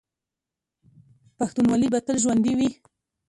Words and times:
پښتونولي 1.37 1.87
به 1.93 1.99
تل 2.05 2.15
ژوندي 2.23 2.53
وي. 2.57 2.69